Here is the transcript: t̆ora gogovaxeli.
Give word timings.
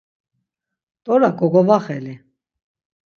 t̆ora 1.03 1.29
gogovaxeli. 1.39 2.15